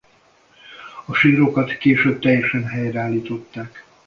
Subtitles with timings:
[1.05, 3.85] A sírokat később teljesen helyreállították.